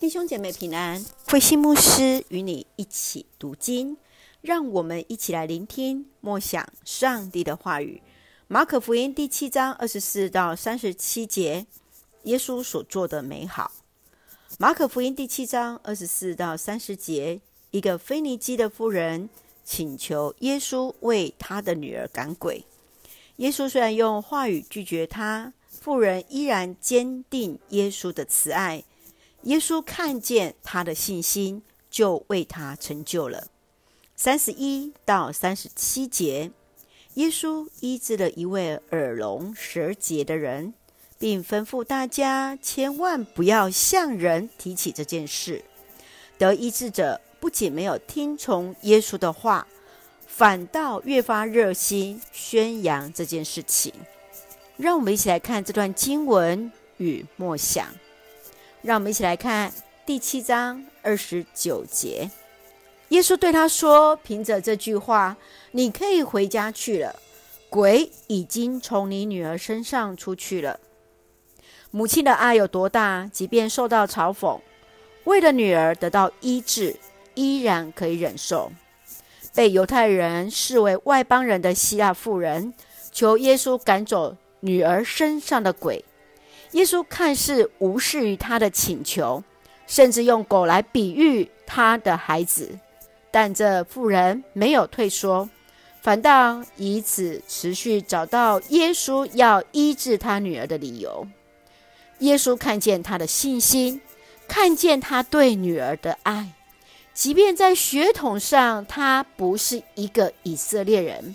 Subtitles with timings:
[0.00, 3.98] 弟兄姐妹平安，慧心牧师与你一起读经，
[4.40, 8.00] 让我们一起来聆听默想上帝的话语。
[8.48, 11.66] 马可福音第七章二十四到三十七节，
[12.22, 13.72] 耶稣所做的美好。
[14.58, 19.28] 马可福音第七章二十四到三十节，一个腓尼基的妇人
[19.66, 22.64] 请求耶稣为她的女儿赶鬼。
[23.36, 28.82] 耶稣虽然用话语拒绝她，妇人依然坚定耶稣的慈爱。
[29.42, 33.48] 耶稣看见他的信心，就为他成就了。
[34.14, 36.50] 三十一到三十七节，
[37.14, 40.74] 耶稣医治了一位耳聋舌结的人，
[41.18, 45.64] 并吩咐大家千万不要向人提起这件事。
[46.36, 49.66] 得医治者不仅没有听从耶稣的话，
[50.26, 53.92] 反倒越发热心宣扬这件事情。
[54.76, 57.86] 让我们一起来看这段经文与默想。
[58.82, 59.70] 让我们一起来看
[60.06, 62.30] 第七章二十九节。
[63.10, 65.36] 耶稣对他说：“凭着这句话，
[65.72, 67.16] 你可以回家去了。
[67.68, 70.80] 鬼已经从你女儿身上出去了。”
[71.92, 73.28] 母亲的爱有多大？
[73.32, 74.60] 即便受到嘲讽，
[75.24, 76.96] 为了女儿得到医治，
[77.34, 78.72] 依然可以忍受。
[79.54, 82.72] 被犹太人视为外邦人的希腊妇人，
[83.12, 86.04] 求耶稣赶走女儿身上的鬼。
[86.72, 89.42] 耶稣看似无视于他的请求，
[89.86, 92.78] 甚至用狗来比喻他的孩子，
[93.30, 95.48] 但这妇人没有退缩，
[96.00, 101.26] 反倒以此持续找到耶稣要医治他女儿的理由。
[102.20, 104.00] 耶稣看见他的信心，
[104.46, 106.52] 看见他对女儿的爱，
[107.12, 111.34] 即便在血统上他不是一个以色列人，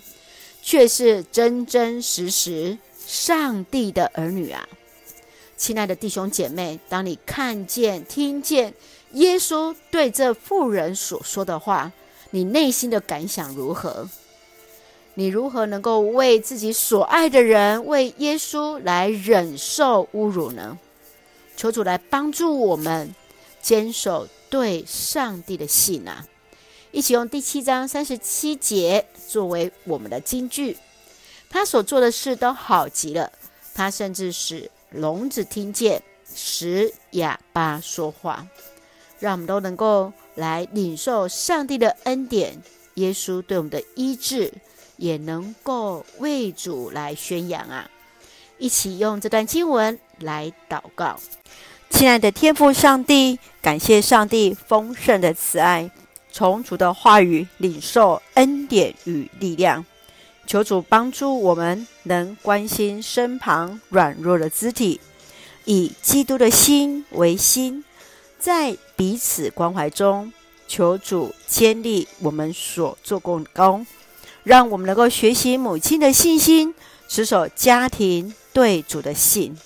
[0.62, 4.66] 却是真真实实上帝的儿女啊！
[5.56, 8.74] 亲爱的弟兄姐妹，当你看见、听见
[9.12, 11.90] 耶稣对这妇人所说的话，
[12.30, 14.06] 你内心的感想如何？
[15.14, 20.78] 你如何能够为自己所爱的人、为耶稣来忍受侮辱呢？
[21.56, 23.14] 求主来帮助我们
[23.62, 26.26] 坚守对上帝的信啊！
[26.92, 30.76] 一起用第七章三十七节作为我们的金句。
[31.48, 33.32] 他所做的事都好极了，
[33.74, 34.70] 他甚至使。
[34.96, 36.02] 聋子听见，
[36.34, 38.46] 使哑巴说话，
[39.20, 42.60] 让我们都能够来领受上帝的恩典。
[42.94, 44.52] 耶稣对我们的医治，
[44.96, 47.90] 也能够为主来宣扬啊！
[48.58, 51.20] 一起用这段经文来祷告。
[51.90, 55.90] 亲爱的天父上帝，感谢上帝丰盛的慈爱，
[56.32, 59.84] 从主的话语领受恩典与力量。
[60.46, 65.00] 求主帮助我们，能关心身旁软弱的肢体，
[65.64, 67.84] 以基督的心为心，
[68.38, 70.32] 在彼此关怀中，
[70.68, 73.84] 求主建立我们所做过的工，
[74.44, 76.72] 让我们能够学习母亲的信心，
[77.08, 79.56] 持守家庭对主的信。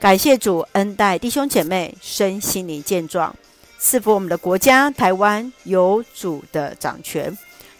[0.00, 3.34] 感谢主恩待弟兄姐妹身心灵健壮，
[3.78, 7.38] 赐福我们的国家台湾有主的掌权。